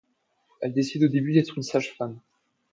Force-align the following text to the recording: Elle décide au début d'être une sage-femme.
Elle 0.61 0.73
décide 0.73 1.03
au 1.03 1.07
début 1.09 1.31
d'être 1.31 1.57
une 1.57 1.61
sage-femme. 1.61 2.17